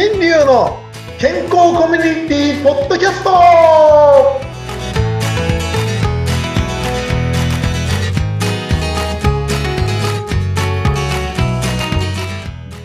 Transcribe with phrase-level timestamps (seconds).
[0.00, 0.78] 新流の
[1.18, 3.30] 健康コミュニティポッドキャスト。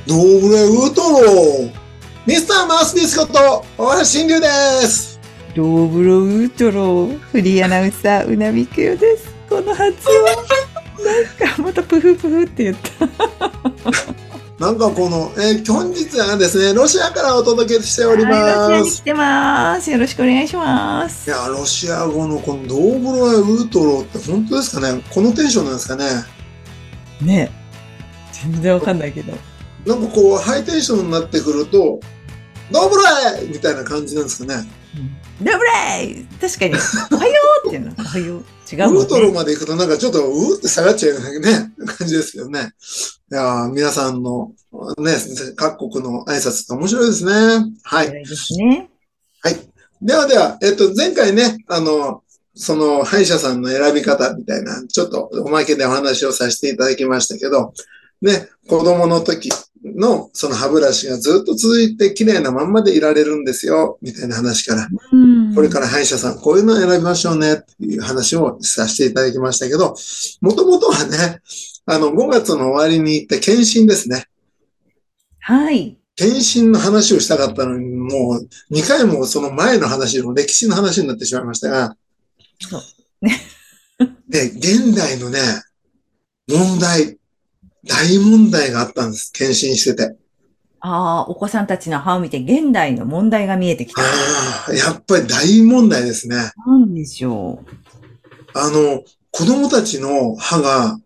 [0.07, 1.71] ドーブレウートロ
[2.25, 4.48] ミスターマウスビスコット大橋新流で
[4.88, 5.20] す。
[5.55, 9.32] ドーブロウートロフリーアナウンサーうなみくよです。
[9.48, 10.25] この発音。
[11.04, 14.22] なんかまたプフプフって言った
[14.63, 18.91] なんかこの、えー本日はですね、ロシアからお届けしておりはい、ロシアます。
[18.91, 19.91] に来てます。
[19.91, 21.29] よろしくお願いします。
[21.29, 25.03] いや、ロシア語のこのドーブロウートロって本当ですかね？
[25.13, 26.05] このテンションなんですかね？
[27.21, 27.51] ね
[28.31, 29.33] 全然わかんないけど。
[29.86, 32.00] なんかこう、ハイテンションになってくると、
[32.72, 32.95] ドーブ
[33.41, 34.66] レイみたいな感じなんですかね？
[35.41, 36.25] ダブレイ！
[36.39, 36.75] 確かに。
[37.11, 37.33] おはよ
[37.66, 37.94] うっていうの。
[38.00, 42.72] おはよう違うもんウートロねまで行くとなんかちょっとうーって下がっちゃうようなね、感じですよね。
[43.31, 44.52] いやー皆さんの
[44.97, 45.14] ね、
[45.55, 47.31] 各国の挨拶って面白いですね。
[47.83, 48.08] はい。
[48.08, 48.89] 偉いですね
[49.42, 49.56] はい。
[50.02, 52.23] ではでは、えっと、前回ね、あの、
[52.56, 57.73] その歯医者さんの選び方みたいな、ちょっとおまけでお話をさせていただきましたけど、
[58.22, 59.50] ね、子供の時
[59.84, 65.56] のその歯ブラシがずっと続いて綺麗なまんまでいられるんですよ、みたいな話から、うん。
[65.56, 69.95] これから歯医者さん、こういうのを選びましょうね、っていう話をさせていただきましたけど、
[70.42, 71.42] もともとはね、
[71.86, 74.26] あの、5月の終わりに行った検診ですね。
[75.39, 75.98] はい。
[76.16, 81.98] 検診の話をしたかったのに、もう2回もその前の話の歴史の話になってしまいましたが、
[82.61, 82.81] そう。
[84.30, 85.39] で、現代のね、
[86.48, 87.17] 問題、
[87.86, 89.31] 大問題があったんです。
[89.34, 90.16] 検診してて。
[90.86, 94.06] ああお子さんたちの歯を見て現代の問題が見えてきたあ
[94.70, 96.52] あ、やっぱり大問題ですね。
[96.67, 101.00] なんでしょうあの、子供たちの歯が、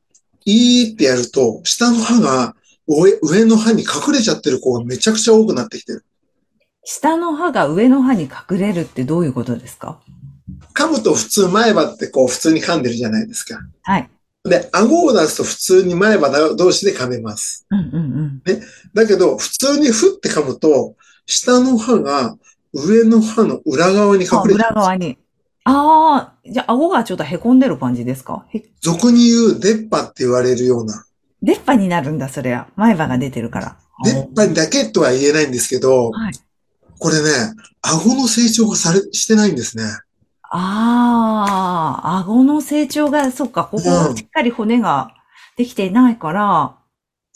[0.45, 2.55] いいってやると、下の歯が
[2.88, 6.05] 上上の歯に隠れちゃってる子がめちゃくちゃ多くなってきてる。
[6.83, 9.99] 下の歯が上の歯に隠れるってどういうことですか？
[10.73, 13.59] 噛むと普通前歯ってこう普通に噛んでるじゃないですか。
[13.83, 14.09] はい。
[14.47, 17.65] で、顎を出すと普通に前歯同士で噛めます。
[17.69, 18.41] うんうんうん。
[18.93, 22.37] だけど、普通にふって噛むと、下の歯が
[22.73, 24.73] 上の歯の裏側に隠あ、れてる裏。
[24.73, 25.17] 側に。
[25.65, 28.45] ああ、じゃあ顎がちょっと凹んでる感じですか？
[28.53, 31.05] へ俗に言う出っ歯って言われるような。
[31.41, 32.67] 出っ歯になるんだ、それは。
[32.77, 33.77] 前歯が出てるから。
[34.03, 36.33] 出っ歯だけとは言えないんですけど、はい。
[36.99, 37.29] これね、
[37.81, 39.83] 顎の成長がされ、してないんですね。
[40.49, 45.11] ああ、顎の成長が、そっか、ここうんしっかり骨が
[45.58, 46.75] できてないから、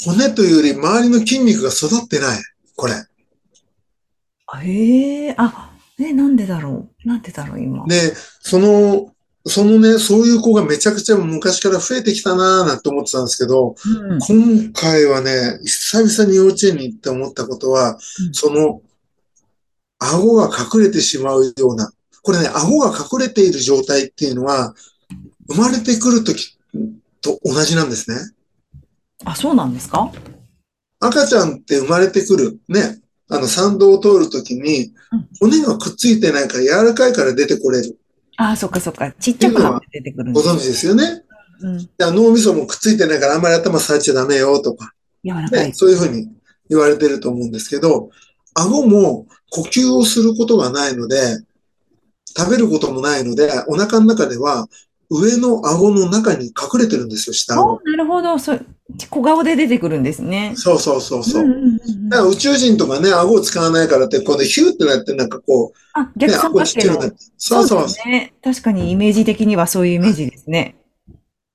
[0.03, 2.41] 骨というより周りの筋肉が育ってない。
[2.75, 2.93] これ。
[4.63, 7.07] へえ、あ、え、なんでだろう？
[7.07, 7.85] なんでだろう、今？
[7.85, 9.13] で、その、
[9.45, 13.75] そのね、そういう子がめちゃくちゃ昔から増えてきたなーなんて思ってたんですけど、
[14.09, 14.19] うん。
[14.19, 18.81] 今回はね、久々に幼稚園に行って思ったことは、うんその、
[19.99, 21.91] 顎が隠れてしまうような、
[22.21, 24.75] これね、顎が隠れている状態っていうのは、
[25.49, 26.57] 生まれてくるとき
[27.21, 28.17] と同じなんですね。
[29.25, 30.11] あ、そうなんですか？
[30.99, 32.99] 赤ちゃんって生まれてくる、ね、
[33.29, 37.97] あの、産道を通るときにうん、骨がくっついてないから柔らかいから出てこれる。
[38.37, 39.11] あ、そっかそっか。
[39.13, 41.23] ちっちゃくなって出てくるご存知ですよね。
[41.59, 41.89] うん。
[41.99, 44.93] 脳みそもくっついてないからあんまり頭触っちゃダメよとか、
[45.23, 45.73] ね柔らかい、。
[45.73, 46.29] そういうふうに
[46.69, 48.09] 言われてると思うんですけど、
[48.53, 51.37] 顎も呼吸をすることがないので、
[52.37, 54.67] 食べることもないので、お腹の中では
[55.09, 57.77] 上の顎の中に隠れてるんですよ、下顎。
[57.77, 58.37] おなるほど。
[58.39, 58.65] そう、
[59.09, 60.55] 小顔で出てくるんですね。
[60.55, 61.43] そうそうそうそう。
[61.43, 67.17] んんうんうんだから宇宙人とかね、顎を使わないからって、こうね、ヒューってなってなんかこあ、う、ね、逆三顎角形のちっちゃくなって。
[67.37, 68.33] そうそうですね。
[68.41, 70.75] 確かにイメージ的にはそういうイメージですね。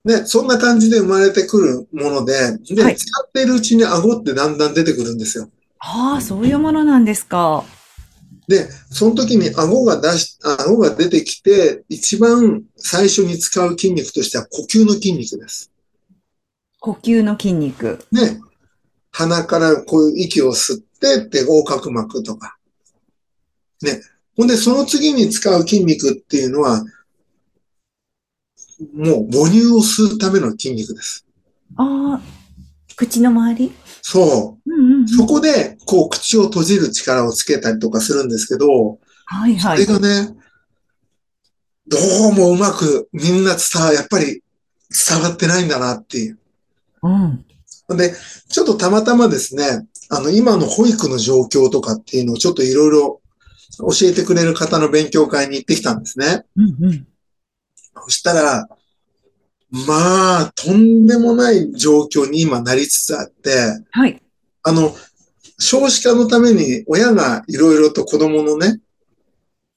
[0.07, 5.51] ね、そんな感じで生まれてくるもので、で、はい使っているうちに顎ってだんだん出てくるんですよ。
[5.79, 7.65] ああ、そういうものなんですか。
[8.49, 15.73] で、その時に顎が出し、顎が出てきて、一番最初に使う筋肉としては呼吸の筋肉です。
[16.79, 18.05] 呼吸の筋肉。
[18.13, 18.41] ね。
[19.11, 22.57] 鼻からこういう息を吸ってって横隔膜とか。
[23.83, 24.01] ね。
[24.37, 26.85] ほんで、その次に使う筋肉っていうのは、
[28.95, 31.27] もう母乳を吸うための筋肉です。
[31.77, 32.23] ああ、
[32.95, 33.73] 口の周り？
[34.03, 34.66] そう。
[35.07, 39.87] そこで、こう、口を閉じる力をつけたりとかするんですけど、それはいはい。
[39.87, 40.37] がね、
[41.89, 41.99] ど
[42.31, 44.43] うもうまくみんな伝わ、やっぱり
[45.09, 46.39] 伝わってないんだなっていう。
[47.03, 47.45] うん。
[47.97, 48.15] で、
[48.49, 53.21] ちょっとたまたまですね、あの、今の保育の状況とかっていうのをちょっといろいろ
[53.79, 56.45] 教えてくれる方の勉強会に行ってきたんですね。
[56.57, 57.07] うんうん。
[58.05, 58.69] そしたら、
[59.71, 63.51] まあ、とんでもない状況に今なりつつあって、
[63.91, 64.23] はい。
[64.67, 64.93] あの、
[65.61, 68.81] 少子化のために親がいろいろと子供のね、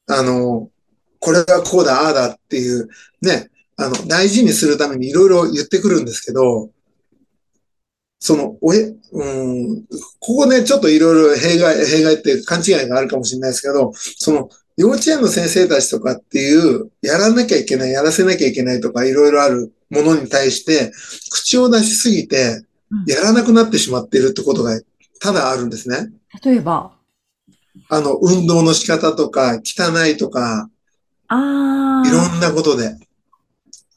[0.07, 0.71] あの、
[1.19, 2.89] これはこうだ、ああだっていう、
[3.21, 6.71] ね、あの、大事にするためにいろいろ言ってくるんですけど、
[8.19, 9.85] その、おえ、うん、
[10.19, 20.91] ここね、ちょっといろいろ弊害、弊害っていう勘違いがあるかもしれないですけど、その、幼稚園の先生たちとかっていう、やらなきゃいけない、やらせなきゃいけないとかいろいろあるものに対して、
[21.29, 22.63] 口を出しすぎて、
[23.05, 24.79] やらなくなってしまっているってことが
[25.19, 26.11] ただあるんですね。
[26.43, 26.91] 例えば、
[27.89, 30.69] あの、運動の仕方とか、汚いとか、
[31.27, 32.95] あいろんなことで。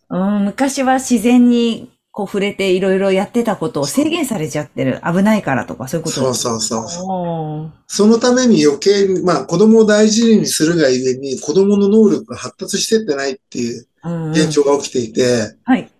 [0.08, 5.00] あ、うん、昔は自然にこう触れていろいろやってたことを制限されちゃってる。
[5.02, 7.72] 危ないからとかそういうことそうそうそう。
[7.86, 15.90] そのために余計に、まあ子供を大事にするがゆえに子供の能力が発達してってないっていううんうん現状が起きていて、はい。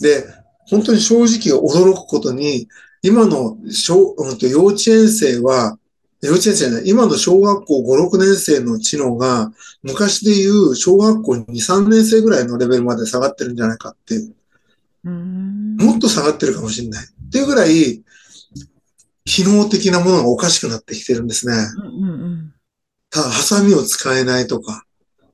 [0.00, 0.24] で、
[0.68, 2.68] 本当に正直驚くことに、
[3.02, 5.78] 今の小、うんと幼稚園生は、
[6.22, 9.52] 幼稚園生じゃない、今の小学校5、6年生の知能が、
[9.82, 14.34] 昔でいう小学校2、3年生ぐらいのレベルまで下がってるんじゃないかっていう、
[15.04, 17.04] うもっと下がってるかもしれない。
[17.04, 18.02] っていうぐらい、
[19.24, 21.54] 機能的なものがおかしくなってきてるんですね。
[21.54, 22.54] うんうんうん。
[23.10, 24.84] ただ、ハサミを使えないとか、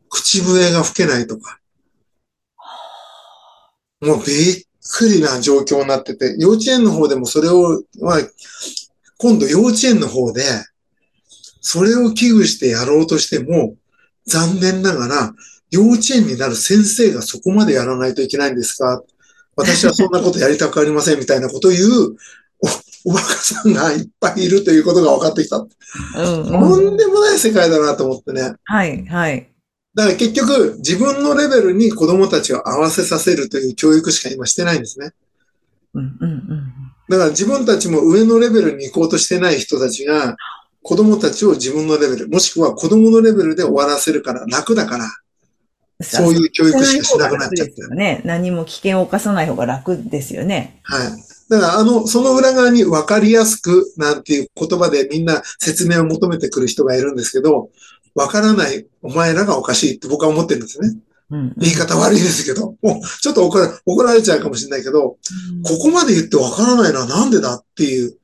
[0.09, 1.59] 口笛が吹けないとか、
[4.01, 8.19] もうびっくりな状況になってて、幼稚園の方でもそれを、まあ、
[9.19, 10.43] 今度幼稚園の方で、
[11.61, 13.77] それを危惧してやろうとしても、
[14.27, 15.33] 残念ながら、
[15.71, 19.03] 幼稚園になる先生がそこまでやらないといけないんですか？
[19.57, 22.17] 私はそんなことやりたくありませんみたいなことを言う
[23.05, 25.59] お、おバカさんがいっぱいいるということが分かってきた。
[25.59, 25.79] うんと
[26.19, 28.55] うんんでもない世界だなと思ってね。
[28.65, 29.52] はい、はい。
[29.95, 35.11] だから結局、自分のレベルに子供たちを合わせさせるという教育しか今してないんですね。
[35.95, 36.73] うんうんうん
[37.09, 40.37] だから自分たちも上のレベルに行こうとしてない人たちが、
[40.83, 45.05] 子供たちを自分のレベル、もしくは子供のレベルで終わらせるから楽だから、
[46.01, 48.23] そういう教育しかしなくなっちゃってですよね。
[48.25, 50.81] 何も危険を犯さない方が楽ですよね。
[50.85, 51.11] はい。
[51.51, 57.69] だから、あの、その裏側に分かりやすくなんていう言葉でみんな説明を求めてくる人がいるんですけど、
[58.15, 60.89] 分からないお前らがおかしいって僕は思ってるんですね。
[61.31, 65.17] うん言い方悪いですけど、もうちょっと怒ら怒られちゃうかもしれないけど、
[65.65, 68.19] ここまで言って分からないのはなんでだっていう、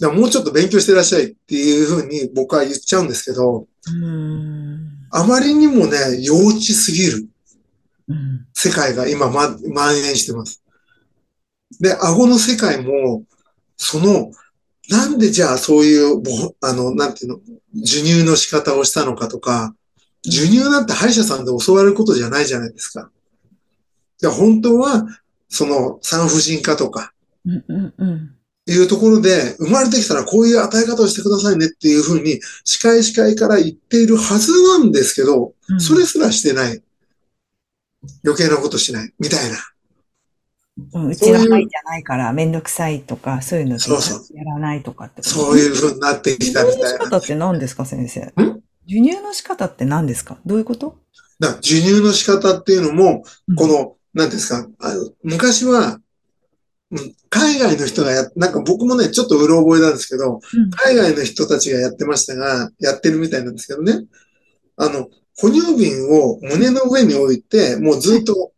[0.00, 5.08] だもうちょっと勉強してらっしゃいっていうふうに僕は言っちゃうんですけど、うん。
[5.10, 7.26] あまりにもね、幼稚すぎる。
[8.08, 8.46] うん。
[8.52, 10.62] 世界が今、ま、蔓延してます。
[11.80, 13.24] で、顎の世界も、
[13.76, 14.30] その、
[14.88, 16.30] なんでじゃあそういう、ぼ
[16.60, 17.40] あの、なんていうの、
[17.80, 19.74] 授乳の仕方をしたのかとか、
[20.24, 23.10] 授乳なんて歯医者さんで教わることじゃないじゃないですか。
[24.22, 25.06] いや、本当は、
[25.48, 27.12] その産婦人科とか、
[28.66, 36.82] いうところで、生まれてきたらこういう与え方をしてくださいねっていうふうに、司会司会から言っているはずなんですけど、うんそれすらしてない。
[38.24, 39.12] 余計なことしない。
[39.18, 39.56] みたいな。
[40.92, 46.88] うんうちの範囲じゃないからめんどくさいとか、そういうのやらないとかってそういうふうになってきたみたいな。
[46.88, 48.20] 授乳の仕方って何ですか、先生？
[48.20, 48.26] ん？
[48.26, 50.38] 授乳の仕方って何ですか？
[50.46, 50.96] どういうこと？
[51.40, 55.98] だ授乳の仕方っていうのもうん、この、なんですか、あの昔は、
[56.90, 60.70] うん海外の人がや、なんか僕もね、ちょっとうろ覚えなんですけど、うん。
[60.70, 64.04] 海外の人たちがやってましたが、やってるみたいなんですけどね、
[64.76, 65.08] あの、
[65.38, 68.52] 哺乳瓶を胸の上に置いて、もうずっと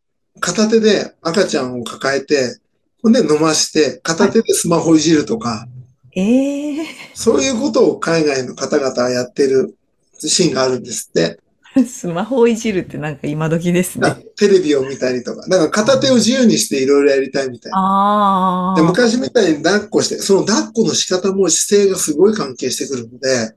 [0.45, 2.59] 片手で赤ちゃんを抱えて、
[3.03, 5.67] ほんで飲まして、片手でスマホいじるとか、
[6.15, 9.75] ええそういうことを海外の方々はやってる
[10.19, 11.41] シーンがあるんですって。
[11.89, 14.27] スマホをいじるってなんか今時ですだね。
[14.37, 15.49] テレビを見たりとか。
[15.49, 17.79] だから片手を自由にしていろいろやりたいみたいな。
[17.79, 18.77] ああ。
[18.77, 23.55] で昔みたいに抱っこして、その抱っこの仕方も姿勢がすごい関係してくるので、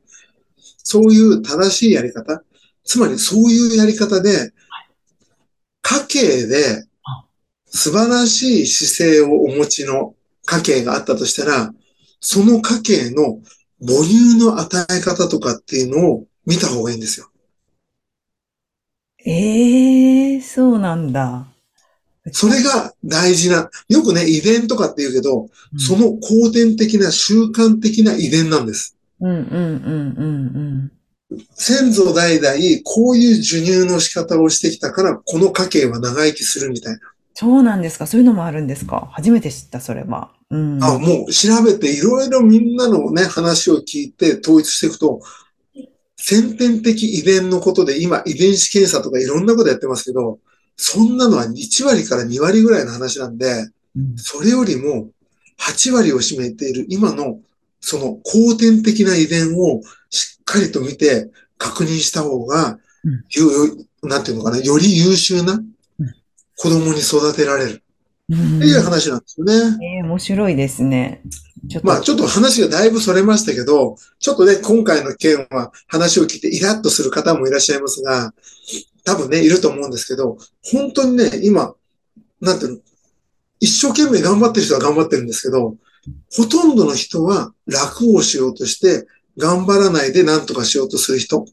[0.83, 2.41] そういう正しいやり方、
[2.85, 4.53] つまりそういうやり方で、
[5.89, 6.85] 家計で
[7.67, 10.15] 素晴らしい姿勢をお持ちの
[10.45, 11.73] 家計があったとしたら、
[12.19, 13.39] その家計の
[13.79, 17.29] 母乳の与え方とかっていうのを見た方がいいんですよ。
[19.25, 21.47] ええそうなんだ。
[22.33, 28.97] それが大事な、よくね、遺伝とかって言うけど、うんその後天的な習慣的な遺伝なんです。
[29.21, 30.96] うんうんうんうん
[31.53, 36.97] 先祖代々こういう授乳の仕方をしてきたから、この家系は長生きするみたい
[37.33, 40.31] そうなんですかそういうのもあるんですか初めて知った、それは。
[40.49, 40.79] うん。
[40.79, 40.95] な。
[40.95, 45.19] あ、もう調べていろいろみんなのね、話を聞いて統一していくと、
[46.15, 50.39] 先天的遺伝のことで今遺伝子検査とかいろんなことやってますけど、
[50.77, 55.09] そんなのは1割から2割ぐらいの話なんで、うんそれよりも
[55.59, 57.39] 8割を占めている今の
[57.81, 63.23] その後天的な遺伝をしっかりと見て確認した方が、うん。
[63.29, 65.61] ゆなんていうのかな、より優秀な
[66.55, 67.83] 子供に育てられる。
[68.29, 68.57] うん。
[68.57, 69.53] っていう話なんですよね。
[69.99, 71.21] えー面白いですね。
[71.83, 78.33] まあちょっと話がだいぶそれましたけど、ちょっとね、今回の件は話を聞いてイラッとする方もいらっしゃいますが、
[79.03, 80.37] 多分ね、いると思うんですけど、
[80.71, 81.73] 本当にね、今、
[82.41, 82.79] なんていうの、
[83.59, 85.75] 一生懸命頑張ってる人は頑張ってるんですけど、
[86.35, 89.07] ほとんどの人は楽をしようとして、
[89.37, 91.45] 頑張らないで何とかしようとする人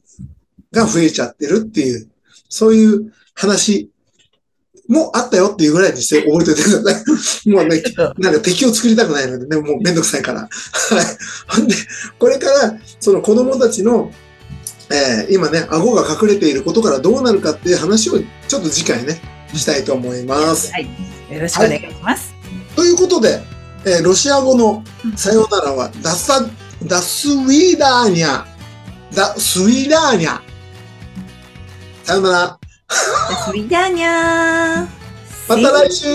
[0.71, 2.09] が増えちゃってるっていう、
[2.49, 3.89] そういう話
[4.87, 7.03] もあったよっていうぐらいにして覚えておいてくださ
[7.45, 7.49] い。
[7.49, 7.81] もうね、
[8.17, 10.41] なんか敵を作りたくないのでね、もうめんどくさいから。
[10.41, 10.49] はい。
[11.47, 11.75] ほんで、
[12.19, 14.11] これから、その子供たちの、
[14.91, 19.19] えー今ね、顎が隠れていることからどうなるかっていう話を、ちょっと次回ね、
[19.53, 20.71] したいと思います。
[20.71, 20.83] はい。
[21.31, 22.33] よろしくお願いします。
[22.75, 23.41] ということで、
[23.85, 24.83] えーロシア語の
[25.15, 26.47] さようならは、ダサ、
[26.87, 30.39] До свидания。До свидания。
[32.03, 32.59] さようなら。
[32.89, 34.87] Свидания。
[35.47, 36.07] また来週